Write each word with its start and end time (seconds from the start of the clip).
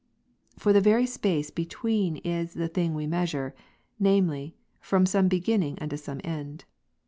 For 0.57 0.73
the 0.73 0.81
very 0.81 1.05
space 1.05 1.51
between 1.51 2.17
is 2.23 2.55
the 2.55 2.67
thing 2.67 2.95
we 2.95 3.05
measure, 3.05 3.53
namely, 3.99 4.55
from 4.79 5.05
some 5.05 5.29
besrinninsc 5.29 5.79
unto 5.79 5.95
some 5.95 6.19
end. 6.23 6.65